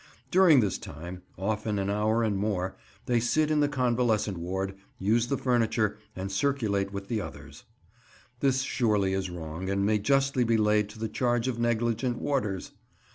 [0.31, 5.99] During this time—often an hour and more—they sit in the convalescent ward, use the furniture,
[6.15, 7.65] and circulate with the others.
[8.39, 12.71] This surely is wrong, and may justly be laid to the charge of negligent warders!